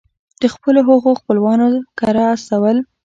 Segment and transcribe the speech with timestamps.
[0.41, 1.67] د خپلو هغو خپلوانو
[1.99, 2.77] کره استول.